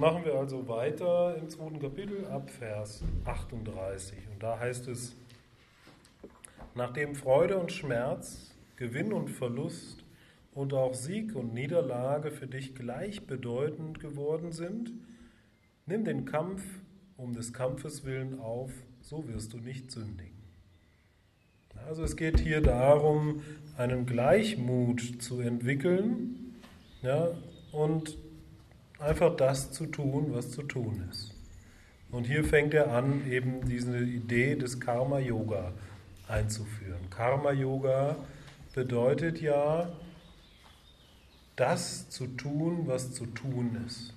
machen 0.00 0.24
wir 0.24 0.34
also 0.34 0.66
weiter 0.66 1.36
im 1.36 1.50
zweiten 1.50 1.78
Kapitel 1.78 2.24
ab 2.24 2.50
Vers 2.50 3.04
38. 3.26 4.16
Und 4.32 4.42
da 4.42 4.58
heißt 4.58 4.88
es, 4.88 5.14
nachdem 6.74 7.14
Freude 7.14 7.58
und 7.58 7.70
Schmerz, 7.70 8.50
Gewinn 8.76 9.12
und 9.12 9.28
Verlust 9.28 10.02
und 10.54 10.72
auch 10.72 10.94
Sieg 10.94 11.36
und 11.36 11.52
Niederlage 11.52 12.30
für 12.30 12.46
dich 12.46 12.74
gleichbedeutend 12.74 14.00
geworden 14.00 14.52
sind, 14.52 14.90
nimm 15.84 16.06
den 16.06 16.24
Kampf 16.24 16.62
um 17.18 17.34
des 17.34 17.52
Kampfes 17.52 18.02
willen 18.06 18.40
auf, 18.40 18.72
so 19.02 19.28
wirst 19.28 19.52
du 19.52 19.58
nicht 19.58 19.90
sündigen. 19.90 20.40
Also 21.86 22.04
es 22.04 22.16
geht 22.16 22.40
hier 22.40 22.62
darum, 22.62 23.42
einen 23.76 24.06
Gleichmut 24.06 25.20
zu 25.20 25.40
entwickeln 25.40 26.54
ja, 27.02 27.32
und 27.70 28.16
einfach 29.00 29.34
das 29.36 29.72
zu 29.72 29.86
tun, 29.86 30.28
was 30.32 30.50
zu 30.50 30.62
tun 30.62 31.08
ist. 31.10 31.34
Und 32.10 32.24
hier 32.26 32.44
fängt 32.44 32.74
er 32.74 32.92
an, 32.92 33.30
eben 33.30 33.66
diese 33.68 33.98
Idee 33.98 34.56
des 34.56 34.80
Karma-Yoga 34.80 35.72
einzuführen. 36.28 37.08
Karma-Yoga 37.10 38.16
bedeutet 38.74 39.40
ja, 39.40 39.90
das 41.56 42.08
zu 42.08 42.26
tun, 42.26 42.82
was 42.86 43.12
zu 43.12 43.26
tun 43.26 43.82
ist. 43.86 44.14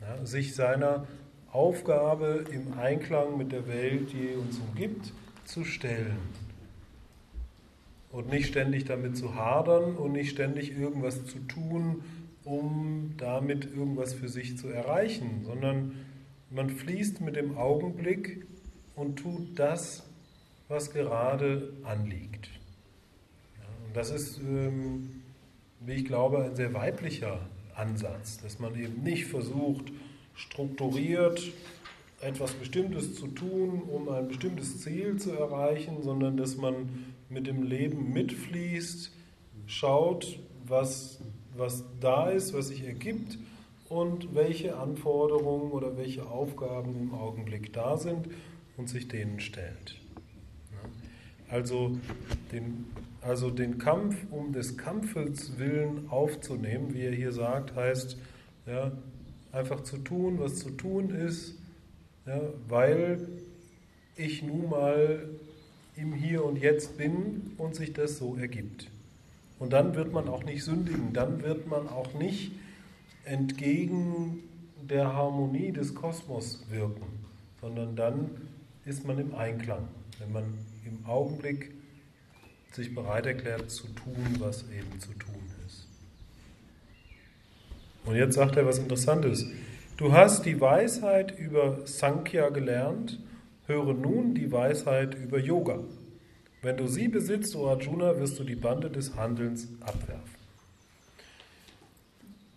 Ja, 0.00 0.24
sich 0.24 0.54
seiner 0.54 1.06
Aufgabe 1.50 2.44
im 2.52 2.78
Einklang 2.78 3.36
mit 3.36 3.52
der 3.52 3.66
Welt, 3.66 4.12
die 4.12 4.36
uns 4.36 4.58
umgibt, 4.58 5.12
zu 5.44 5.64
stellen. 5.64 6.18
Und 8.10 8.30
nicht 8.30 8.48
ständig 8.48 8.84
damit 8.84 9.16
zu 9.16 9.34
hadern 9.34 9.96
und 9.96 10.12
nicht 10.12 10.30
ständig 10.30 10.78
irgendwas 10.78 11.24
zu 11.26 11.38
tun, 11.40 12.02
um 12.48 13.14
damit 13.18 13.66
irgendwas 13.66 14.14
für 14.14 14.28
sich 14.28 14.56
zu 14.56 14.68
erreichen, 14.68 15.42
sondern 15.44 15.92
man 16.50 16.70
fließt 16.70 17.20
mit 17.20 17.36
dem 17.36 17.58
Augenblick 17.58 18.46
und 18.96 19.16
tut 19.16 19.58
das, 19.58 20.08
was 20.68 20.90
gerade 20.92 21.72
anliegt. 21.84 22.48
Und 23.86 23.94
das 23.94 24.10
ist, 24.10 24.38
ähm, 24.38 25.22
wie 25.80 25.92
ich 25.92 26.04
glaube, 26.06 26.42
ein 26.42 26.56
sehr 26.56 26.72
weiblicher 26.72 27.40
Ansatz, 27.74 28.38
dass 28.38 28.58
man 28.58 28.74
eben 28.80 29.02
nicht 29.02 29.26
versucht, 29.26 29.92
strukturiert 30.34 31.52
etwas 32.20 32.52
Bestimmtes 32.52 33.14
zu 33.14 33.28
tun, 33.28 33.82
um 33.82 34.08
ein 34.08 34.26
bestimmtes 34.26 34.80
Ziel 34.80 35.16
zu 35.18 35.32
erreichen, 35.32 36.02
sondern 36.02 36.36
dass 36.36 36.56
man 36.56 37.14
mit 37.28 37.46
dem 37.46 37.62
Leben 37.62 38.12
mitfließt, 38.12 39.12
schaut, 39.66 40.38
was 40.66 41.20
was 41.58 41.84
da 42.00 42.30
ist, 42.30 42.54
was 42.54 42.68
sich 42.68 42.84
ergibt 42.84 43.38
und 43.88 44.34
welche 44.34 44.76
Anforderungen 44.76 45.72
oder 45.72 45.96
welche 45.96 46.26
Aufgaben 46.26 46.94
im 46.96 47.14
Augenblick 47.14 47.72
da 47.72 47.96
sind 47.96 48.28
und 48.76 48.88
sich 48.88 49.08
denen 49.08 49.40
stellt. 49.40 49.96
Also 51.48 51.98
den, 52.52 52.84
also 53.22 53.50
den 53.50 53.78
Kampf 53.78 54.16
um 54.30 54.52
des 54.52 54.76
Kampfes 54.76 55.58
willen 55.58 56.08
aufzunehmen, 56.10 56.94
wie 56.94 57.02
er 57.02 57.14
hier 57.14 57.32
sagt, 57.32 57.74
heißt 57.74 58.18
ja, 58.66 58.92
einfach 59.50 59.82
zu 59.82 59.98
tun, 59.98 60.38
was 60.38 60.56
zu 60.56 60.70
tun 60.70 61.10
ist, 61.10 61.54
ja, 62.26 62.40
weil 62.68 63.26
ich 64.16 64.42
nun 64.42 64.68
mal 64.68 65.26
im 65.96 66.12
Hier 66.12 66.44
und 66.44 66.56
Jetzt 66.56 66.98
bin 66.98 67.52
und 67.56 67.74
sich 67.74 67.94
das 67.94 68.18
so 68.18 68.36
ergibt. 68.36 68.90
Und 69.58 69.72
dann 69.72 69.94
wird 69.94 70.12
man 70.12 70.28
auch 70.28 70.44
nicht 70.44 70.64
sündigen, 70.64 71.12
dann 71.12 71.42
wird 71.42 71.66
man 71.66 71.88
auch 71.88 72.14
nicht 72.14 72.52
entgegen 73.24 74.42
der 74.88 75.12
Harmonie 75.12 75.72
des 75.72 75.94
Kosmos 75.94 76.64
wirken, 76.70 77.06
sondern 77.60 77.96
dann 77.96 78.30
ist 78.84 79.06
man 79.06 79.18
im 79.18 79.34
Einklang, 79.34 79.88
wenn 80.18 80.32
man 80.32 80.44
im 80.84 81.04
Augenblick 81.06 81.72
sich 82.72 82.94
bereit 82.94 83.26
erklärt 83.26 83.70
zu 83.70 83.86
tun, 83.88 84.36
was 84.38 84.62
eben 84.70 85.00
zu 85.00 85.12
tun 85.14 85.42
ist. 85.66 85.86
Und 88.04 88.16
jetzt 88.16 88.34
sagt 88.34 88.56
er 88.56 88.64
was 88.64 88.78
Interessantes. 88.78 89.46
Du 89.96 90.12
hast 90.12 90.46
die 90.46 90.60
Weisheit 90.60 91.38
über 91.38 91.86
Sankhya 91.86 92.50
gelernt, 92.50 93.18
höre 93.66 93.94
nun 93.94 94.34
die 94.34 94.50
Weisheit 94.52 95.14
über 95.14 95.38
Yoga. 95.38 95.80
Wenn 96.60 96.76
du 96.76 96.88
sie 96.88 97.08
besitzt, 97.08 97.54
o 97.54 97.68
Arjuna, 97.68 98.18
wirst 98.18 98.38
du 98.38 98.44
die 98.44 98.56
Bande 98.56 98.90
des 98.90 99.14
Handelns 99.14 99.68
abwerfen. 99.80 100.38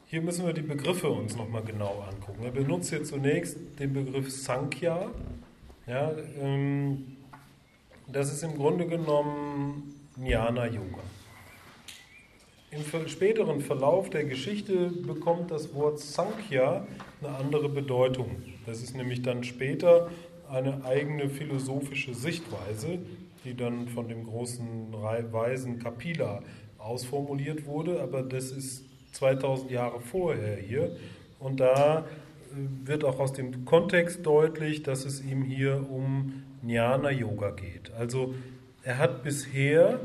Hier 0.07 0.21
müssen 0.21 0.45
wir 0.45 0.53
die 0.53 0.61
Begriffe 0.61 1.09
uns 1.09 1.35
nochmal 1.37 1.63
genau 1.63 2.05
angucken. 2.09 2.43
Er 2.43 2.51
benutzt 2.51 2.89
hier 2.89 3.03
zunächst 3.03 3.57
den 3.79 3.93
Begriff 3.93 4.31
Sankhya. 4.31 5.09
Ja, 5.87 6.11
ähm, 6.39 7.15
das 8.11 8.33
ist 8.33 8.43
im 8.43 8.55
Grunde 8.55 8.87
genommen 8.87 9.93
Jnana 10.17 10.65
Yoga. 10.65 11.03
Im 12.71 13.07
späteren 13.07 13.61
Verlauf 13.61 14.09
der 14.09 14.23
Geschichte 14.23 14.89
bekommt 14.89 15.51
das 15.51 15.73
Wort 15.73 15.99
Sankhya 15.99 16.87
eine 17.21 17.35
andere 17.35 17.69
Bedeutung. 17.69 18.41
Das 18.65 18.81
ist 18.81 18.95
nämlich 18.95 19.21
dann 19.21 19.43
später 19.43 20.09
eine 20.49 20.83
eigene 20.85 21.29
philosophische 21.29 22.13
Sichtweise, 22.13 22.99
die 23.43 23.55
dann 23.55 23.87
von 23.87 24.07
dem 24.07 24.25
großen 24.25 24.93
Weisen 25.31 25.79
Kapila 25.79 26.41
ausformuliert 26.77 27.65
wurde, 27.65 28.01
aber 28.01 28.23
das 28.23 28.51
ist 28.51 28.83
2000 29.13 29.71
Jahre 29.71 29.99
vorher 29.99 30.57
hier. 30.57 30.95
Und 31.39 31.59
da 31.59 31.99
äh, 31.99 32.03
wird 32.87 33.03
auch 33.03 33.19
aus 33.19 33.33
dem 33.33 33.65
Kontext 33.65 34.25
deutlich, 34.25 34.83
dass 34.83 35.05
es 35.05 35.23
ihm 35.23 35.43
hier 35.43 35.85
um 35.89 36.43
Jnana 36.63 37.11
Yoga 37.11 37.51
geht. 37.51 37.91
Also 37.97 38.35
er 38.83 38.97
hat 38.97 39.23
bisher 39.23 39.99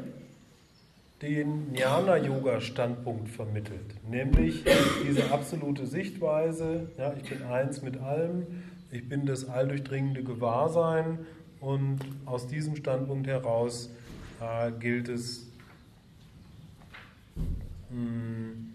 den 1.22 1.74
Jnana 1.74 2.16
Yoga 2.18 2.60
Standpunkt 2.60 3.30
vermittelt, 3.30 3.94
nämlich 4.08 4.64
diese 5.08 5.30
absolute 5.30 5.86
Sichtweise, 5.86 6.90
ja, 6.98 7.14
ich 7.22 7.30
bin 7.30 7.42
eins 7.42 7.80
mit 7.80 7.98
allem, 7.98 8.46
ich 8.90 9.08
bin 9.08 9.24
das 9.24 9.48
alldurchdringende 9.48 10.22
Gewahrsein 10.22 11.20
und 11.60 12.00
aus 12.24 12.46
diesem 12.46 12.76
Standpunkt 12.76 13.26
heraus 13.26 13.90
äh, 14.40 14.70
gilt 14.72 15.08
es, 15.08 15.46
mh, 17.36 17.96
hm, 17.96 18.72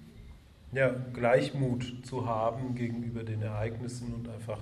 ja, 0.73 0.95
Gleichmut 1.13 1.93
zu 2.03 2.25
haben 2.25 2.75
gegenüber 2.75 3.23
den 3.23 3.41
Ereignissen 3.41 4.13
und 4.13 4.29
einfach 4.29 4.59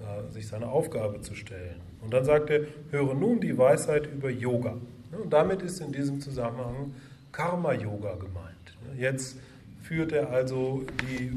äh, 0.00 0.32
sich 0.32 0.48
seiner 0.48 0.70
Aufgabe 0.70 1.20
zu 1.20 1.34
stellen. 1.34 1.80
Und 2.00 2.12
dann 2.12 2.24
sagt 2.24 2.50
er, 2.50 2.62
höre 2.90 3.14
nun 3.14 3.40
die 3.40 3.56
Weisheit 3.56 4.06
über 4.12 4.30
Yoga. 4.30 4.76
Und 5.12 5.32
damit 5.32 5.62
ist 5.62 5.80
in 5.80 5.92
diesem 5.92 6.20
Zusammenhang 6.20 6.94
Karma-Yoga 7.32 8.14
gemeint. 8.14 8.54
Jetzt 8.98 9.36
führt 9.82 10.12
er 10.12 10.30
also 10.30 10.84
die 11.02 11.32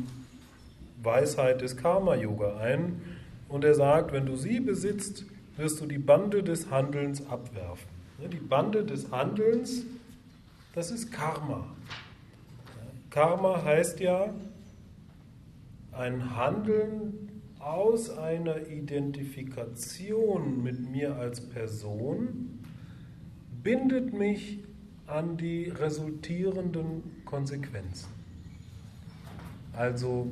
Weisheit 1.03 1.61
des 1.61 1.77
Karma-Yoga 1.77 2.57
ein 2.57 3.01
und 3.49 3.63
er 3.63 3.75
sagt, 3.75 4.13
wenn 4.13 4.25
du 4.25 4.35
sie 4.35 4.59
besitzt, 4.59 5.25
wirst 5.57 5.81
du 5.81 5.85
die 5.85 5.97
Bande 5.97 6.43
des 6.43 6.69
Handelns 6.69 7.27
abwerfen. 7.27 7.87
Die 8.31 8.37
Bande 8.37 8.83
des 8.85 9.11
Handelns, 9.11 9.83
das 10.73 10.91
ist 10.91 11.11
Karma. 11.11 11.67
Karma 13.09 13.63
heißt 13.63 13.99
ja 13.99 14.33
ein 15.91 16.35
Handeln 16.35 17.27
aus 17.59 18.09
einer 18.09 18.67
Identifikation 18.67 20.63
mit 20.63 20.89
mir 20.89 21.15
als 21.15 21.41
Person 21.41 22.59
bindet 23.63 24.13
mich 24.13 24.59
an 25.07 25.37
die 25.37 25.69
resultierenden 25.69 27.23
Konsequenzen. 27.25 28.07
Also 29.73 30.27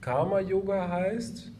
Karma-Yoga 0.00 0.88
heißt, 0.88 1.52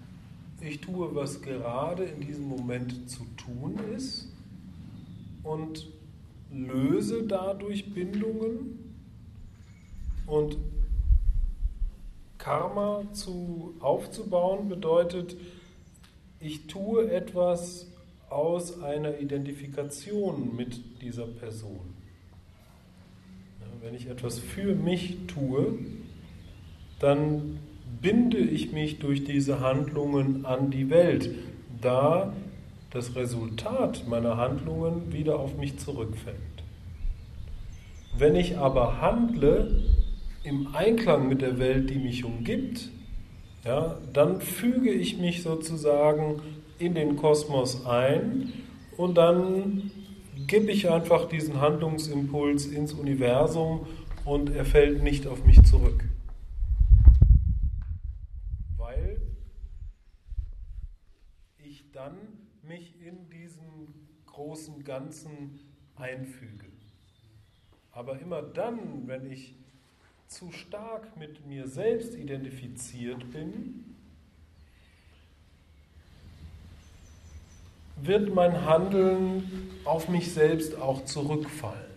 ich 0.62 0.80
tue, 0.80 1.15
was 1.15 1.42
gerade 1.42 2.04
in 2.04 2.21
diesem 2.21 2.48
Moment 2.48 3.10
zu 3.10 3.24
tun 3.36 3.78
ist 3.97 4.28
und 5.42 5.89
löse 6.53 7.22
dadurch 7.27 7.95
Bindungen 7.95 8.95
und 10.27 10.59
Karma 12.39 13.04
zu, 13.12 13.74
aufzubauen 13.80 14.68
bedeutet, 14.68 15.36
ich 16.41 16.66
tue 16.66 17.10
etwas 17.10 17.86
aus 18.30 18.80
einer 18.83 19.18
Identifikation 19.18 20.57
mit 20.57 21.03
dieser 21.03 21.27
Person. 21.27 21.95
Wenn 23.83 23.95
ich 23.95 24.07
etwas 24.07 24.39
für 24.39 24.74
mich 24.74 25.18
tue, 25.27 25.78
dann 26.98 27.59
binde 28.01 28.39
ich 28.39 28.72
mich 28.72 28.98
durch 28.98 29.25
diese 29.25 29.60
Handlungen 29.60 30.45
an 30.45 30.71
die 30.71 30.91
Welt, 30.91 31.31
da 31.81 32.33
das 32.91 33.15
Resultat 33.15 34.07
meiner 34.09 34.37
Handlungen 34.37 35.13
wieder 35.13 35.39
auf 35.39 35.57
mich 35.57 35.78
zurückfällt. 35.78 36.37
Wenn 38.16 38.34
ich 38.34 38.59
aber 38.59 39.01
handle 39.01 39.84
im 40.42 40.75
Einklang 40.75 41.28
mit 41.28 41.42
der 41.42 41.59
Welt, 41.59 41.91
die 41.91 41.98
mich 41.98 42.25
umgibt, 42.25 42.89
ja, 43.65 43.98
dann 44.13 44.41
füge 44.41 44.91
ich 44.91 45.19
mich 45.19 45.43
sozusagen 45.43 46.41
in 46.78 46.95
den 46.95 47.16
Kosmos 47.16 47.84
ein 47.84 48.53
und 48.97 49.16
dann 49.16 49.91
gebe 50.47 50.72
ich 50.72 50.91
einfach 50.91 51.28
diesen 51.28 51.60
Handlungsimpuls 51.60 52.66
ins 52.66 52.95
Universum 52.95 53.86
und 54.25 54.51
er 54.51 54.65
fällt 54.65 55.03
nicht 55.03 55.27
auf 55.27 55.45
mich 55.45 55.63
zurück. 55.65 56.04
Weil 58.78 59.21
ich 61.59 61.84
dann 62.00 62.16
mich 62.62 62.94
in 63.02 63.28
diesen 63.28 64.08
großen 64.24 64.84
Ganzen 64.84 65.60
einfüge. 65.97 66.64
Aber 67.92 68.18
immer 68.20 68.41
dann, 68.41 69.06
wenn 69.06 69.30
ich 69.30 69.54
zu 70.26 70.50
stark 70.50 71.16
mit 71.18 71.47
mir 71.47 71.66
selbst 71.68 72.14
identifiziert 72.14 73.30
bin, 73.32 73.97
wird 78.00 78.34
mein 78.34 78.64
Handeln 78.64 79.70
auf 79.84 80.08
mich 80.08 80.32
selbst 80.32 80.76
auch 80.76 81.04
zurückfallen. 81.04 81.91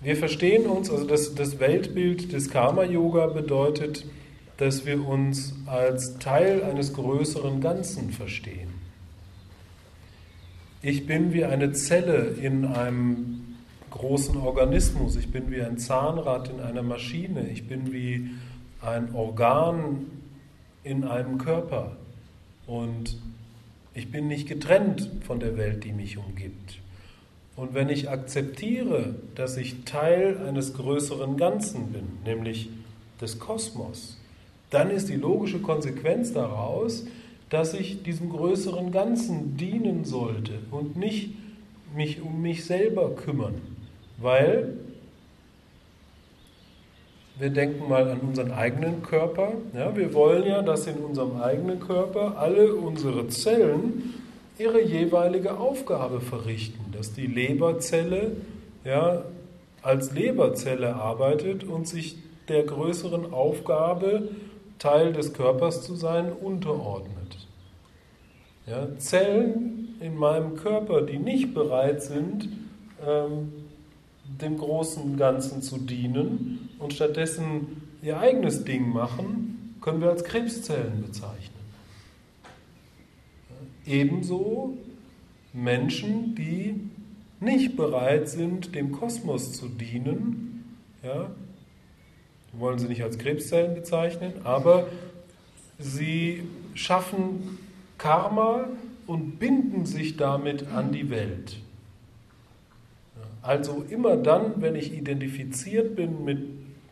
Wir 0.00 0.16
verstehen 0.16 0.66
uns, 0.66 0.90
also 0.90 1.06
das, 1.06 1.34
das 1.34 1.60
Weltbild 1.60 2.32
des 2.32 2.48
Karma-Yoga 2.48 3.26
bedeutet, 3.26 4.06
dass 4.56 4.86
wir 4.86 5.06
uns 5.06 5.54
als 5.66 6.18
Teil 6.18 6.62
eines 6.62 6.92
größeren 6.92 7.60
Ganzen 7.60 8.10
verstehen. 8.10 8.70
Ich 10.82 11.06
bin 11.06 11.32
wie 11.32 11.44
eine 11.44 11.72
Zelle 11.72 12.34
in 12.40 12.64
einem 12.64 13.56
großen 13.90 14.36
Organismus, 14.36 15.16
ich 15.16 15.30
bin 15.30 15.50
wie 15.50 15.62
ein 15.62 15.78
Zahnrad 15.78 16.48
in 16.48 16.60
einer 16.60 16.82
Maschine, 16.82 17.48
ich 17.48 17.68
bin 17.68 17.92
wie 17.92 18.30
ein 18.80 19.14
Organ 19.14 20.06
in 20.82 21.04
einem 21.04 21.38
Körper 21.38 21.96
und 22.66 23.16
ich 23.94 24.10
bin 24.10 24.26
nicht 24.26 24.48
getrennt 24.48 25.10
von 25.26 25.38
der 25.38 25.56
Welt, 25.56 25.84
die 25.84 25.92
mich 25.92 26.16
umgibt. 26.16 26.80
Und 27.54 27.74
wenn 27.74 27.90
ich 27.90 28.08
akzeptiere, 28.08 29.14
dass 29.34 29.56
ich 29.56 29.84
Teil 29.84 30.38
eines 30.48 30.72
größeren 30.74 31.36
Ganzen 31.36 31.92
bin, 31.92 32.04
nämlich 32.24 32.70
des 33.20 33.38
Kosmos, 33.38 34.18
dann 34.72 34.90
ist 34.90 35.08
die 35.08 35.16
logische 35.16 35.60
Konsequenz 35.60 36.32
daraus, 36.32 37.06
dass 37.50 37.74
ich 37.74 38.02
diesem 38.02 38.30
größeren 38.30 38.90
Ganzen 38.90 39.56
dienen 39.56 40.04
sollte 40.04 40.54
und 40.70 40.96
nicht 40.96 41.34
mich 41.94 42.22
um 42.22 42.40
mich 42.40 42.64
selber 42.64 43.10
kümmern. 43.10 43.54
Weil 44.18 44.74
wir 47.38 47.50
denken 47.50 47.88
mal 47.88 48.08
an 48.08 48.20
unseren 48.20 48.52
eigenen 48.52 49.02
Körper. 49.02 49.52
Ja, 49.74 49.94
wir 49.96 50.14
wollen 50.14 50.46
ja, 50.46 50.62
dass 50.62 50.86
in 50.86 50.96
unserem 50.96 51.40
eigenen 51.40 51.80
Körper 51.80 52.38
alle 52.38 52.74
unsere 52.74 53.28
Zellen 53.28 54.14
ihre 54.58 54.82
jeweilige 54.82 55.58
Aufgabe 55.58 56.20
verrichten. 56.20 56.92
Dass 56.92 57.12
die 57.12 57.26
Leberzelle 57.26 58.36
ja, 58.84 59.24
als 59.82 60.12
Leberzelle 60.12 60.94
arbeitet 60.94 61.64
und 61.64 61.88
sich 61.88 62.16
der 62.48 62.62
größeren 62.62 63.32
Aufgabe, 63.32 64.28
Teil 64.82 65.12
des 65.12 65.32
Körpers 65.32 65.84
zu 65.84 65.94
sein, 65.94 66.32
unterordnet. 66.32 67.46
Ja, 68.66 68.88
Zellen 68.98 69.94
in 70.00 70.16
meinem 70.16 70.56
Körper, 70.56 71.02
die 71.02 71.18
nicht 71.18 71.54
bereit 71.54 72.02
sind, 72.02 72.48
ähm, 73.06 73.52
dem 74.40 74.58
großen 74.58 75.16
Ganzen 75.16 75.62
zu 75.62 75.78
dienen 75.78 76.68
und 76.80 76.92
stattdessen 76.92 77.82
ihr 78.02 78.18
eigenes 78.18 78.64
Ding 78.64 78.88
machen, 78.88 79.76
können 79.80 80.00
wir 80.00 80.10
als 80.10 80.24
Krebszellen 80.24 81.00
bezeichnen. 81.02 81.62
Ebenso 83.86 84.76
Menschen, 85.52 86.34
die 86.34 86.90
nicht 87.38 87.76
bereit 87.76 88.28
sind, 88.28 88.74
dem 88.74 88.90
Kosmos 88.90 89.52
zu 89.52 89.68
dienen, 89.68 90.78
ja, 91.04 91.30
wollen 92.52 92.78
sie 92.78 92.88
nicht 92.88 93.02
als 93.02 93.18
Krebszellen 93.18 93.74
bezeichnen, 93.74 94.32
aber 94.44 94.86
sie 95.78 96.42
schaffen 96.74 97.58
Karma 97.98 98.68
und 99.06 99.38
binden 99.38 99.86
sich 99.86 100.16
damit 100.16 100.68
an 100.68 100.92
die 100.92 101.10
Welt. 101.10 101.56
Also 103.42 103.84
immer 103.88 104.16
dann, 104.16 104.62
wenn 104.62 104.76
ich 104.76 104.92
identifiziert 104.92 105.96
bin 105.96 106.24
mit 106.24 106.38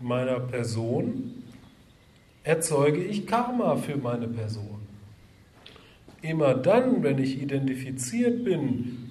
meiner 0.00 0.40
Person, 0.40 1.44
erzeuge 2.42 3.04
ich 3.04 3.26
Karma 3.26 3.76
für 3.76 3.96
meine 3.96 4.26
Person. 4.26 4.80
Immer 6.22 6.54
dann, 6.54 7.02
wenn 7.02 7.18
ich 7.18 7.40
identifiziert 7.40 8.44
bin 8.44 9.10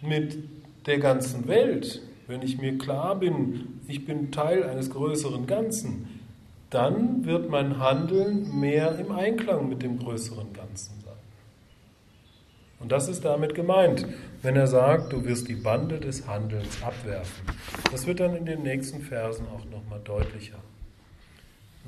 mit 0.00 0.38
der 0.86 0.98
ganzen 0.98 1.48
Welt, 1.48 2.00
wenn 2.28 2.42
ich 2.42 2.58
mir 2.58 2.78
klar 2.78 3.16
bin, 3.16 3.80
ich 3.88 4.04
bin 4.04 4.30
Teil 4.30 4.62
eines 4.62 4.90
größeren 4.90 5.46
Ganzen, 5.46 6.20
dann 6.70 7.24
wird 7.24 7.48
mein 7.48 7.78
Handeln 7.78 8.60
mehr 8.60 8.98
im 8.98 9.10
Einklang 9.10 9.68
mit 9.68 9.82
dem 9.82 9.98
größeren 9.98 10.52
Ganzen 10.52 10.92
sein. 11.00 11.08
Und 12.80 12.92
das 12.92 13.08
ist 13.08 13.24
damit 13.24 13.54
gemeint, 13.54 14.06
wenn 14.42 14.54
er 14.54 14.66
sagt, 14.66 15.12
du 15.12 15.24
wirst 15.24 15.48
die 15.48 15.56
Bande 15.56 15.98
des 15.98 16.28
Handelns 16.28 16.82
abwerfen. 16.82 17.46
Das 17.90 18.06
wird 18.06 18.20
dann 18.20 18.36
in 18.36 18.46
den 18.46 18.62
nächsten 18.62 19.00
Versen 19.00 19.46
auch 19.48 19.64
nochmal 19.64 20.00
deutlicher. 20.04 20.58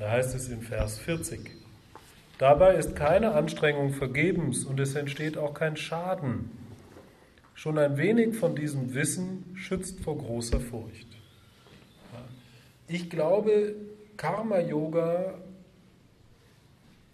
Da 0.00 0.10
heißt 0.10 0.34
es 0.34 0.48
in 0.48 0.62
Vers 0.62 0.98
40, 0.98 1.50
dabei 2.38 2.74
ist 2.74 2.96
keine 2.96 3.32
Anstrengung 3.32 3.92
vergebens 3.92 4.64
und 4.64 4.80
es 4.80 4.94
entsteht 4.94 5.36
auch 5.36 5.52
kein 5.52 5.76
Schaden. 5.76 6.50
Schon 7.60 7.76
ein 7.76 7.98
wenig 7.98 8.36
von 8.36 8.56
diesem 8.56 8.94
Wissen 8.94 9.44
schützt 9.54 10.00
vor 10.00 10.16
großer 10.16 10.60
Furcht. 10.60 11.08
Ich 12.88 13.10
glaube, 13.10 13.74
Karma-Yoga 14.16 15.34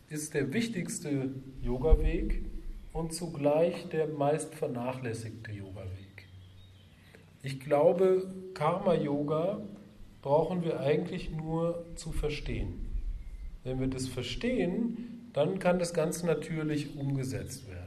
ist 0.09 0.35
der 0.35 0.53
wichtigste 0.53 1.31
Yoga-Weg, 1.63 2.45
und 2.93 3.13
zugleich 3.13 3.89
der 3.89 4.07
meist 4.07 4.55
vernachlässigte 4.55 5.51
Yoga-Weg. 5.51 6.29
Ich 7.43 7.59
glaube, 7.59 8.33
Karma-Yoga 8.55 9.61
brauchen 10.23 10.63
wir 10.63 10.79
eigentlich 10.79 11.29
nur 11.29 11.85
zu 11.97 12.13
verstehen. 12.13 12.87
Wenn 13.65 13.81
wir 13.81 13.89
das 13.89 14.07
verstehen, 14.07 15.29
dann 15.33 15.59
kann 15.59 15.81
das 15.81 15.93
ganz 15.93 16.23
natürlich 16.23 16.97
umgesetzt 16.97 17.69
werden. 17.69 17.86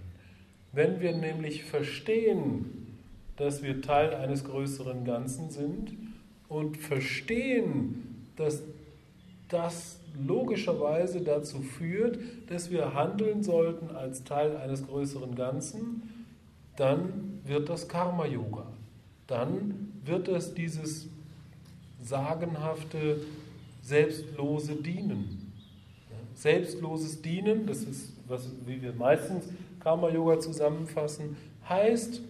Wenn 0.72 1.00
wir 1.00 1.16
nämlich 1.16 1.64
verstehen, 1.64 2.98
dass 3.38 3.64
wir 3.64 3.82
Teil 3.82 4.14
eines 4.14 4.44
größeren 4.44 5.06
Ganzen 5.06 5.50
sind 5.50 5.94
und 6.48 6.78
verstehen, 6.78 8.26
dass 8.36 8.64
das 9.48 10.00
logischerweise 10.28 11.22
dazu 11.22 11.62
führt, 11.62 12.20
dass 12.48 12.70
wir 12.70 12.94
handeln 12.94 13.44
sollten 13.44 13.96
als 13.96 14.24
Teil 14.24 14.58
eines 14.58 14.86
größeren 14.86 15.36
Ganzen, 15.36 16.26
dann 16.76 17.40
wird 17.46 17.70
das 17.70 17.88
Karma-Yoga. 17.88 18.68
Dann 19.28 19.94
wird 20.06 20.28
es 20.28 20.54
dieses 20.54 21.08
sagenhafte, 22.02 23.22
selbstlose 23.82 24.76
Dienen. 24.76 25.52
Selbstloses 26.36 27.22
Dienen, 27.22 27.66
das 27.66 27.84
ist, 27.84 28.14
was, 28.28 28.50
wie 28.66 28.82
wir 28.82 28.94
meistens 28.94 29.46
Karma-Yoga 29.80 30.40
zusammenfassen, 30.40 31.38
heißt 31.68 32.22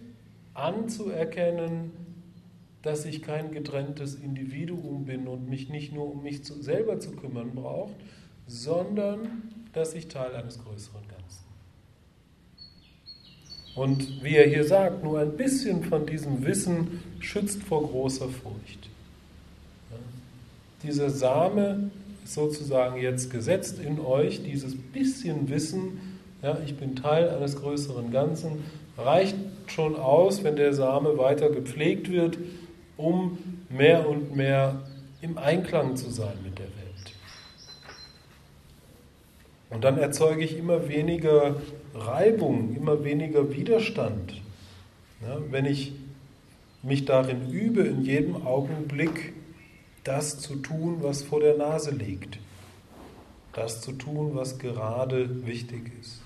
anzuerkennen, 0.54 1.92
dass 2.82 3.04
ich 3.04 3.22
kein 3.22 3.52
getrenntes 3.52 4.14
Individuum 4.14 5.04
bin 5.04 5.26
und 5.26 5.48
mich 5.48 5.68
nicht 5.68 5.92
nur 5.92 6.10
um 6.10 6.22
mich 6.22 6.44
zu, 6.44 6.62
selber 6.62 6.98
zu 6.98 7.12
kümmern 7.12 7.50
braucht, 7.54 7.94
sondern 8.46 9.42
dass 9.72 9.94
ich 9.94 10.08
Teil 10.08 10.34
eines 10.34 10.58
größeren 10.62 11.02
Ganzen. 11.08 11.44
Und 13.74 14.24
wie 14.24 14.34
er 14.34 14.48
hier 14.48 14.64
sagt, 14.64 15.04
nur 15.04 15.20
ein 15.20 15.36
bisschen 15.36 15.84
von 15.84 16.06
diesem 16.06 16.44
Wissen 16.44 17.02
schützt 17.20 17.62
vor 17.62 17.86
großer 17.86 18.28
Furcht. 18.28 18.88
Ja. 19.90 19.96
Dieser 20.82 21.10
Same 21.10 21.90
ist 22.24 22.34
sozusagen 22.34 23.00
jetzt 23.00 23.30
gesetzt 23.30 23.78
in 23.78 24.00
euch, 24.00 24.42
dieses 24.42 24.74
bisschen 24.76 25.48
Wissen, 25.48 26.09
ja, 26.42 26.58
ich 26.64 26.76
bin 26.76 26.96
Teil 26.96 27.28
eines 27.30 27.56
größeren 27.56 28.10
Ganzen, 28.10 28.64
reicht 28.96 29.36
schon 29.66 29.96
aus, 29.96 30.44
wenn 30.44 30.56
der 30.56 30.74
Same 30.74 31.18
weiter 31.18 31.50
gepflegt 31.50 32.10
wird, 32.10 32.38
um 32.96 33.38
mehr 33.68 34.08
und 34.08 34.34
mehr 34.36 34.82
im 35.20 35.38
Einklang 35.38 35.96
zu 35.96 36.10
sein 36.10 36.38
mit 36.42 36.58
der 36.58 36.66
Welt. 36.66 37.14
Und 39.70 39.84
dann 39.84 39.98
erzeuge 39.98 40.42
ich 40.42 40.56
immer 40.56 40.88
weniger 40.88 41.56
Reibung, 41.94 42.74
immer 42.74 43.04
weniger 43.04 43.52
Widerstand. 43.54 44.40
Ja, 45.22 45.38
wenn 45.50 45.66
ich 45.66 45.92
mich 46.82 47.04
darin 47.04 47.50
übe, 47.50 47.82
in 47.82 48.02
jedem 48.02 48.46
Augenblick 48.46 49.34
das 50.04 50.38
zu 50.40 50.56
tun, 50.56 50.98
was 51.02 51.22
vor 51.22 51.40
der 51.40 51.56
Nase 51.56 51.90
liegt. 51.90 52.38
Das 53.52 53.82
zu 53.82 53.92
tun, 53.92 54.30
was 54.34 54.58
gerade 54.58 55.46
wichtig 55.46 55.92
ist. 56.00 56.19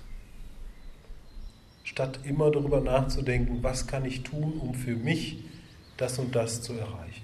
Statt 1.95 2.19
immer 2.25 2.51
darüber 2.51 2.81
nachzudenken, 2.81 3.59
was 3.61 3.87
kann 3.87 4.03
ich 4.03 4.23
tun, 4.23 4.59
um 4.61 4.73
für 4.73 4.97
mich 4.97 5.45
das 5.95 6.19
und 6.19 6.35
das 6.35 6.61
zu 6.61 6.73
erreichen. 6.73 7.23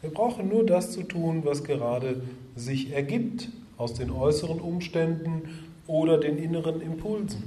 Wir 0.00 0.08
brauchen 0.08 0.48
nur 0.48 0.64
das 0.64 0.92
zu 0.92 1.02
tun, 1.02 1.42
was 1.44 1.62
gerade 1.62 2.22
sich 2.54 2.94
ergibt 2.94 3.50
aus 3.76 3.92
den 3.92 4.10
äußeren 4.10 4.58
Umständen 4.58 5.66
oder 5.86 6.16
den 6.16 6.38
inneren 6.38 6.80
Impulsen. 6.80 7.42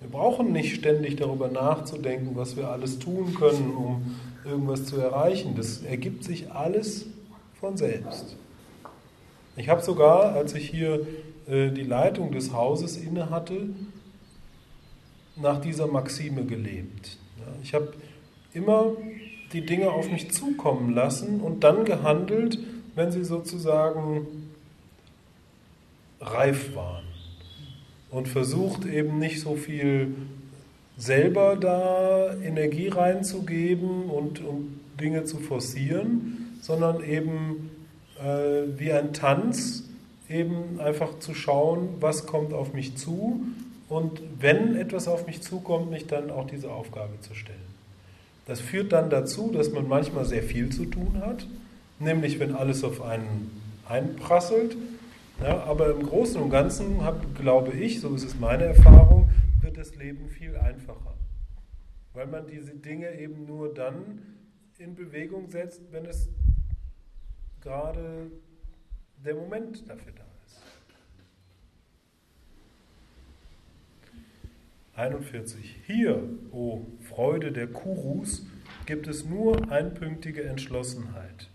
Wir 0.00 0.10
brauchen 0.10 0.52
nicht 0.52 0.74
ständig 0.74 1.16
darüber 1.16 1.48
nachzudenken, 1.48 2.32
was 2.34 2.58
wir 2.58 2.68
alles 2.68 2.98
tun 2.98 3.34
können, 3.34 3.74
um 3.74 4.16
irgendwas 4.44 4.84
zu 4.84 4.98
erreichen. 4.98 5.54
Das 5.56 5.80
ergibt 5.80 6.24
sich 6.24 6.52
alles 6.52 7.06
von 7.58 7.78
selbst. 7.78 8.36
Ich 9.56 9.70
habe 9.70 9.80
sogar, 9.80 10.34
als 10.34 10.54
ich 10.54 10.68
hier 10.68 11.06
äh, 11.48 11.70
die 11.70 11.84
Leitung 11.84 12.32
des 12.32 12.52
Hauses 12.52 12.98
inne 12.98 13.30
hatte, 13.30 13.70
nach 15.42 15.60
dieser 15.60 15.86
Maxime 15.86 16.44
gelebt. 16.44 17.18
Ich 17.62 17.74
habe 17.74 17.92
immer 18.52 18.92
die 19.52 19.64
Dinge 19.64 19.90
auf 19.90 20.10
mich 20.10 20.30
zukommen 20.30 20.94
lassen 20.94 21.40
und 21.40 21.64
dann 21.64 21.84
gehandelt, 21.84 22.58
wenn 22.94 23.10
sie 23.10 23.24
sozusagen 23.24 24.26
reif 26.20 26.74
waren. 26.74 27.04
Und 28.10 28.28
versucht 28.28 28.86
eben 28.86 29.18
nicht 29.18 29.40
so 29.40 29.54
viel 29.54 30.14
selber 30.96 31.56
da 31.56 32.34
Energie 32.42 32.88
reinzugeben 32.88 34.10
und, 34.10 34.40
und 34.40 34.80
Dinge 35.00 35.24
zu 35.24 35.38
forcieren, 35.38 36.58
sondern 36.60 37.02
eben 37.02 37.70
äh, 38.18 38.78
wie 38.78 38.92
ein 38.92 39.12
Tanz 39.12 39.84
eben 40.28 40.80
einfach 40.80 41.18
zu 41.20 41.34
schauen, 41.34 41.88
was 42.00 42.26
kommt 42.26 42.52
auf 42.52 42.74
mich 42.74 42.96
zu 42.96 43.44
und 43.90 44.22
wenn 44.38 44.76
etwas 44.76 45.08
auf 45.08 45.26
mich 45.26 45.42
zukommt, 45.42 45.90
mich 45.90 46.06
dann 46.06 46.30
auch 46.30 46.46
diese 46.46 46.70
Aufgabe 46.70 47.20
zu 47.20 47.34
stellen. 47.34 47.58
Das 48.46 48.60
führt 48.60 48.92
dann 48.92 49.10
dazu, 49.10 49.50
dass 49.52 49.72
man 49.72 49.88
manchmal 49.88 50.24
sehr 50.24 50.44
viel 50.44 50.70
zu 50.70 50.86
tun 50.86 51.20
hat, 51.20 51.46
nämlich 51.98 52.38
wenn 52.38 52.54
alles 52.54 52.84
auf 52.84 53.02
einen 53.02 53.50
einprasselt. 53.88 54.76
Ja, 55.42 55.64
aber 55.64 55.90
im 55.90 56.04
Großen 56.04 56.40
und 56.40 56.50
Ganzen, 56.50 57.02
hab, 57.02 57.34
glaube 57.34 57.72
ich, 57.72 58.00
so 58.00 58.14
ist 58.14 58.24
es 58.24 58.38
meine 58.38 58.64
Erfahrung, 58.64 59.28
wird 59.60 59.76
das 59.76 59.96
Leben 59.96 60.28
viel 60.28 60.56
einfacher. 60.56 61.14
Weil 62.14 62.26
man 62.26 62.46
diese 62.46 62.74
Dinge 62.74 63.18
eben 63.18 63.44
nur 63.46 63.74
dann 63.74 64.22
in 64.78 64.94
Bewegung 64.94 65.50
setzt, 65.50 65.80
wenn 65.90 66.06
es 66.06 66.28
gerade 67.60 68.30
der 69.24 69.34
Moment 69.34 69.88
dafür 69.88 70.12
da 70.12 70.22
ist. 70.22 70.62
41. 75.00 75.76
Hier, 75.86 76.28
o 76.50 76.56
oh 76.58 76.86
Freude 77.00 77.52
der 77.52 77.68
Kurus, 77.68 78.46
gibt 78.84 79.08
es 79.08 79.24
nur 79.24 79.72
einpünktige 79.72 80.44
Entschlossenheit. 80.44 81.48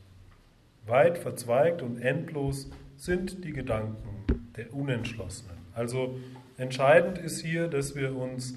Weit 0.88 1.20
verzweigt 1.20 1.84
und 1.84 2.00
endlos 2.00 2.72
sind 2.98 3.44
die 3.44 3.54
Gedanken 3.54 4.26
der 4.56 4.74
Unentschlossenen. 4.74 5.58
Also 5.74 6.18
entscheidend 6.58 7.20
ist 7.20 7.42
hier, 7.42 7.68
dass 7.68 7.96
wir 7.96 8.16
uns, 8.16 8.56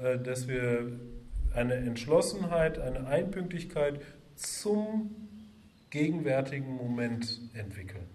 äh, 0.00 0.18
dass 0.18 0.46
wir 0.46 0.92
eine 1.52 1.74
Entschlossenheit, 1.74 2.78
eine 2.78 3.06
Einpünktigkeit 3.06 4.00
zum 4.36 5.10
gegenwärtigen 5.90 6.76
Moment 6.76 7.40
entwickeln. 7.54 8.06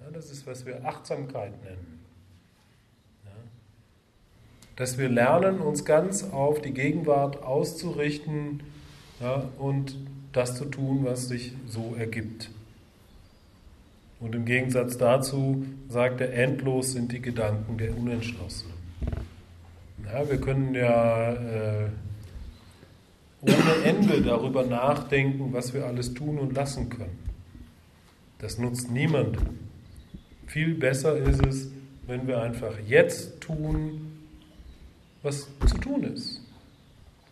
Ja, 0.00 0.10
das 0.12 0.30
ist, 0.30 0.46
was 0.46 0.66
wir 0.66 0.84
Achtsamkeit 0.84 1.60
nennen. 1.64 2.03
Dass 4.76 4.98
wir 4.98 5.08
lernen, 5.08 5.60
uns 5.60 5.84
ganz 5.84 6.24
auf 6.24 6.60
die 6.60 6.72
Gegenwart 6.72 7.42
auszurichten 7.42 8.60
ja, 9.20 9.48
und 9.58 9.96
das 10.32 10.56
zu 10.56 10.64
tun, 10.64 11.04
was 11.04 11.28
sich 11.28 11.52
so 11.66 11.94
ergibt. 11.96 12.50
Und 14.20 14.34
im 14.34 14.44
Gegensatz 14.44 14.96
dazu 14.96 15.64
sagt 15.88 16.20
er, 16.20 16.32
endlos 16.32 16.92
sind 16.92 17.12
die 17.12 17.20
Gedanken 17.20 17.78
der 17.78 17.96
Unentschlossenen. 17.96 18.74
Ja, 20.06 20.28
wir 20.28 20.40
können 20.40 20.74
ja 20.74 21.32
äh, 21.32 21.88
ohne 23.42 23.84
Ende 23.84 24.22
darüber 24.22 24.64
nachdenken, 24.64 25.52
was 25.52 25.74
wir 25.74 25.86
alles 25.86 26.14
tun 26.14 26.38
und 26.38 26.54
lassen 26.54 26.88
können. 26.88 27.18
Das 28.38 28.58
nutzt 28.58 28.90
niemandem. 28.90 29.42
Viel 30.46 30.74
besser 30.74 31.16
ist 31.16 31.44
es, 31.44 31.70
wenn 32.06 32.26
wir 32.26 32.40
einfach 32.40 32.78
jetzt 32.86 33.40
tun, 33.40 34.03
was 35.24 35.48
zu 35.66 35.78
tun 35.78 36.04
ist. 36.04 36.40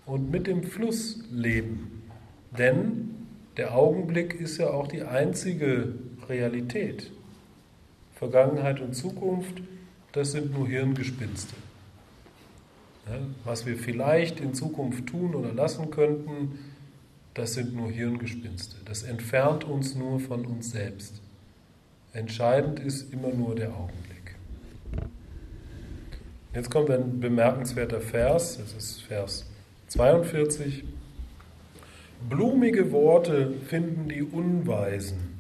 Und 0.05 0.31
mit 0.33 0.49
dem 0.49 0.65
Fluss 0.65 1.23
leben. 1.31 2.03
Denn 2.59 3.15
der 3.57 3.77
Augenblick 3.77 4.35
ist 4.35 4.59
ja 4.59 4.71
auch 4.71 4.89
die 4.89 5.03
einzige 5.03 5.95
Realität. 6.29 7.13
Vergangenheit 8.15 8.81
und 8.81 8.95
Zukunft, 8.95 9.63
das 10.13 10.33
sind 10.33 10.53
nur 10.53 10.67
Hirngespinste. 10.67 11.55
Was 13.45 13.67
wir 13.67 13.77
vielleicht 13.77 14.41
in 14.41 14.55
Zukunft 14.55 15.07
tun 15.07 15.35
oder 15.35 15.53
lassen 15.53 15.91
könnten, 15.91 16.59
das 17.35 17.55
sind 17.55 17.75
nur 17.75 17.91
Hirngespinste. 17.91 18.77
Das 18.85 19.03
entfernt 19.03 19.65
uns 19.65 19.95
nur 19.95 20.21
von 20.21 20.47
uns 20.47 20.71
selbst. 20.71 21.21
Entscheidend 22.13 22.79
ist 22.79 23.13
immer 23.13 23.31
nur 23.31 23.55
der 23.55 23.71
Augenblick. 23.71 24.12
Jetzt 26.55 26.71
kommt 26.71 26.91
ein 26.91 27.19
bemerkenswerter 27.19 28.03
Vers, 28.03 28.59
das 28.59 28.75
ist 28.75 29.03
Vers 29.03 29.47
42. 29.89 30.85
Blumige 32.29 32.93
Worte 32.93 33.55
finden 33.69 34.11
die 34.11 34.23
Unweisen, 34.23 35.39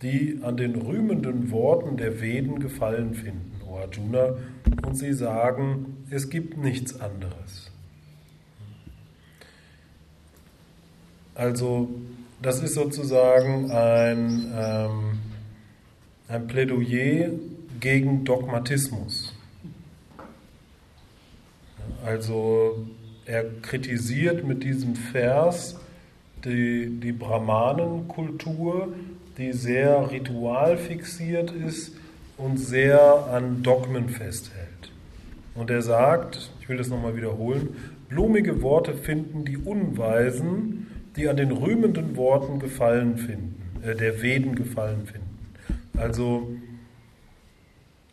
die 0.00 0.40
an 0.42 0.56
den 0.56 0.74
rühmenden 0.76 1.50
Worten 1.50 1.98
der 1.98 2.22
Veden 2.22 2.60
gefallen 2.60 3.12
finden, 3.12 3.60
O 3.68 3.76
Arjuna, 3.76 4.38
und 4.86 4.94
sie 4.94 5.12
sagen, 5.12 5.98
es 6.08 6.30
gibt 6.30 6.56
nichts 6.56 6.98
anderes. 6.98 7.70
Also 11.34 11.90
das 12.40 12.62
ist 12.62 12.72
sozusagen 12.72 13.70
ein, 13.70 14.50
ähm, 14.56 15.18
ein 16.26 16.46
Plädoyer 16.46 17.32
gegen 17.80 18.24
Dogmatismus. 18.24 19.27
Also 22.04 22.86
er 23.26 23.44
kritisiert 23.62 24.46
mit 24.46 24.62
diesem 24.64 24.94
Vers 24.94 25.76
die, 26.44 27.00
die 27.00 27.12
Brahmanenkultur, 27.12 28.92
die 29.36 29.52
sehr 29.52 30.10
ritualfixiert 30.10 31.50
ist 31.50 31.92
und 32.36 32.58
sehr 32.58 33.26
an 33.32 33.62
Dogmen 33.62 34.08
festhält. 34.08 34.92
Und 35.54 35.70
er 35.70 35.82
sagt, 35.82 36.50
ich 36.60 36.68
will 36.68 36.76
das 36.76 36.88
nochmal 36.88 37.16
wiederholen, 37.16 37.76
blumige 38.08 38.62
Worte 38.62 38.94
finden 38.94 39.44
die 39.44 39.56
Unweisen, 39.58 40.86
die 41.16 41.28
an 41.28 41.36
den 41.36 41.50
rühmenden 41.50 42.16
Worten 42.16 42.60
gefallen 42.60 43.18
finden, 43.18 43.60
äh, 43.82 43.94
der 43.94 44.22
Veden 44.22 44.54
gefallen 44.54 45.06
finden. 45.06 45.28
Also 45.96 46.48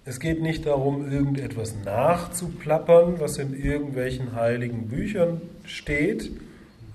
es 0.06 0.20
geht 0.20 0.42
nicht 0.42 0.68
darum, 0.68 1.12
irgendetwas 1.12 1.76
nachzuplappern, 1.84 3.20
was 3.20 3.40
in 3.40 3.54
irgendwelchen 3.54 4.36
heiligen 4.36 4.88
Büchern 4.88 5.42
steht, 5.66 6.32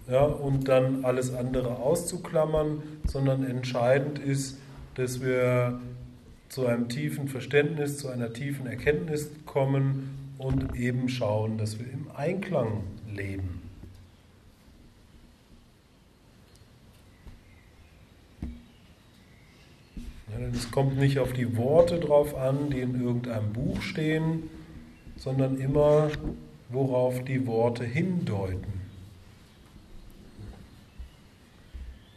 ja, 0.09 0.23
und 0.23 0.69
dann 0.69 1.05
alles 1.05 1.35
andere 1.35 1.77
auszuklammern, 1.77 2.83
sondern 3.07 3.45
entscheidend 3.45 4.19
ist, 4.19 4.59
dass 4.95 5.21
wir 5.21 5.81
zu 6.49 6.67
einem 6.67 6.89
tiefen 6.89 7.29
Verständnis, 7.29 7.99
zu 7.99 8.09
einer 8.09 8.33
tiefen 8.33 8.67
Erkenntnis 8.67 9.31
kommen 9.47 10.35
und 10.39 10.75
eben 10.77 11.09
schauen, 11.09 11.59
dass 11.59 11.79
wir 11.79 11.87
im 11.87 12.07
Einklang 12.17 12.85
leben. 13.13 13.70
Es 20.53 20.71
kommt 20.71 20.99
nicht 20.99 21.19
auf 21.19 21.33
die 21.33 21.57
Worte 21.57 21.99
drauf 21.99 22.37
an, 22.37 22.71
die 22.71 22.81
in 22.81 23.01
irgendeinem 23.01 23.53
Buch 23.53 23.83
stehen, 23.83 24.45
sondern 25.17 25.59
immer, 25.59 26.11
worauf 26.69 27.25
die 27.25 27.47
Worte 27.47 27.85
hindeuten. 27.85 28.81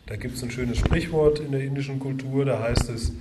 Da 0.05 0.15
gibt 0.15 0.35
es 0.35 0.43
ein 0.43 0.51
schönes 0.51 0.77
Sprichwort 0.77 1.39
in 1.39 1.51
der 1.51 1.61
indischen 1.61 1.99
Kultur, 1.99 2.45
da 2.45 2.61
heißt 2.61 2.89
es, 2.89 3.13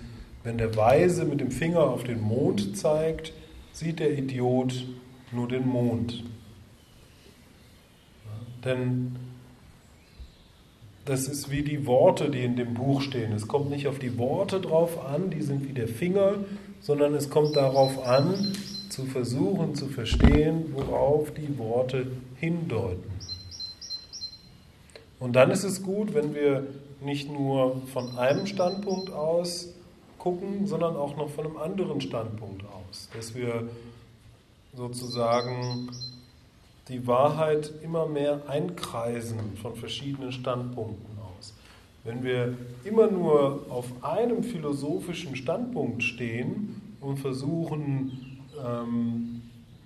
wenn 0.45 0.59
der 0.59 0.75
Weise 0.77 1.25
mit 1.25 1.41
dem 1.41 1.51
Finger 1.51 1.81
auf 1.81 2.05
den 2.05 2.21
Mond 2.21 2.77
zeigt, 2.77 3.33
sieht 3.73 4.01
der 4.01 4.17
Idiot 4.17 4.87
nur 5.31 5.49
den 5.49 5.67
Mond. 5.67 6.25
Denn 8.65 9.17
das 11.05 11.27
ist 11.27 11.51
wie 11.51 11.63
die 11.63 11.87
Worte, 11.87 12.31
die 12.31 12.45
in 12.45 12.57
dem 12.57 12.75
Buch 12.75 13.03
stehen. 13.03 13.33
Es 13.33 13.49
kommt 13.49 13.71
nicht 13.71 13.89
auf 13.89 13.99
die 13.99 14.19
Worte 14.19 14.61
drauf 14.61 15.05
an, 15.05 15.31
die 15.31 15.43
sind 15.43 15.69
wie 15.69 15.73
der 15.73 15.89
Finger, 15.89 16.35
sondern 16.81 17.15
es 17.15 17.31
kommt 17.31 17.57
darauf 17.57 18.07
an, 18.07 18.53
zu 18.89 19.05
versuchen 19.07 19.75
zu 19.75 19.87
verstehen, 19.87 20.75
worauf 20.75 21.33
die 21.33 21.59
Worte 21.59 22.07
hindeuten. 22.37 23.11
Und 25.19 25.35
dann 25.35 25.51
ist 25.51 25.65
es 25.65 25.83
gut, 25.83 26.15
wenn 26.15 26.35
wir 26.35 26.67
nicht 27.01 27.31
nur 27.31 27.81
von 27.93 28.19
einem 28.19 28.47
Standpunkt 28.47 29.13
aus 29.13 29.69
gucken, 30.19 30.67
sondern 30.67 30.97
auch 30.97 31.17
noch 31.17 31.31
von 31.31 31.47
einem 31.47 31.57
anderen 31.57 32.01
Standpunkt 32.01 32.63
aus. 32.65 33.09
Dass 33.15 33.35
wir 33.35 33.69
sozusagen 34.75 35.91
die 36.89 37.07
Wahrheit 37.07 37.73
immer 37.83 38.07
mehr 38.07 38.43
einkreisen 38.49 39.57
von 39.61 39.77
verschiedenen 39.77 40.33
Standpunkten 40.33 41.19
aus. 41.19 41.55
Wenn 42.05 42.25
wir 42.25 42.57
immer 42.85 43.11
nur 43.11 43.67
auf 43.69 43.87
einem 44.03 44.43
philosophischen 44.43 45.37
Standpunkt 45.37 46.03
stehen 46.03 46.81
und 47.01 47.19
versuchen, 47.19 48.41
ähm, 48.65 49.43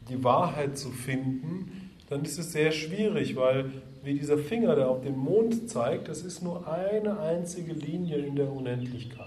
die 0.08 0.22
Wahrheit 0.24 0.78
zu 0.78 0.90
finden, 0.90 1.90
dann 2.08 2.24
ist 2.24 2.38
es 2.38 2.52
sehr 2.52 2.72
schwierig, 2.72 3.36
weil 3.36 3.70
wie 4.02 4.14
dieser 4.14 4.38
Finger, 4.38 4.76
der 4.76 4.88
auf 4.88 5.02
den 5.02 5.18
Mond 5.18 5.68
zeigt, 5.68 6.08
das 6.08 6.22
ist 6.22 6.42
nur 6.42 6.66
eine 6.68 7.18
einzige 7.18 7.72
Linie 7.72 8.18
in 8.18 8.36
der 8.36 8.50
Unendlichkeit. 8.50 9.26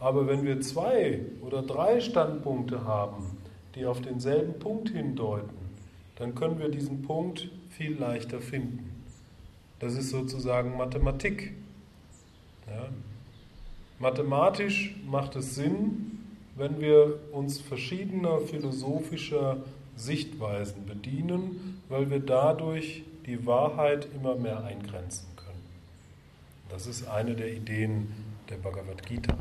Aber 0.00 0.26
wenn 0.26 0.44
wir 0.44 0.60
zwei 0.60 1.20
oder 1.40 1.62
drei 1.62 2.00
Standpunkte 2.00 2.84
haben, 2.84 3.38
die 3.74 3.86
auf 3.86 4.00
denselben 4.00 4.58
Punkt 4.58 4.90
hindeuten, 4.90 5.67
dann 6.18 6.34
können 6.34 6.58
wir 6.58 6.68
diesen 6.68 7.02
Punkt 7.02 7.48
viel 7.70 7.96
leichter 7.96 8.40
finden. 8.40 9.04
Das 9.78 9.94
ist 9.94 10.10
sozusagen 10.10 10.76
Mathematik. 10.76 11.54
Ja. 12.66 12.88
Mathematisch 14.00 14.96
macht 15.06 15.36
es 15.36 15.54
Sinn, 15.54 16.18
wenn 16.56 16.80
wir 16.80 17.20
uns 17.32 17.60
verschiedener 17.60 18.40
philosophischer 18.40 19.58
Sichtweisen 19.96 20.86
bedienen, 20.86 21.80
weil 21.88 22.10
wir 22.10 22.20
dadurch 22.20 23.04
die 23.26 23.46
Wahrheit 23.46 24.08
immer 24.14 24.34
mehr 24.34 24.64
eingrenzen 24.64 25.26
können. 25.36 25.62
Das 26.68 26.86
ist 26.86 27.06
eine 27.08 27.34
der 27.34 27.52
Ideen 27.52 28.12
der 28.50 28.56
Bhagavad 28.56 29.06
Gita. 29.06 29.36